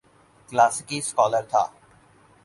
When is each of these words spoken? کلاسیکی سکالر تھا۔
کلاسیکی 0.49 0.97
سکالر 1.09 1.43
تھا۔ 1.51 1.63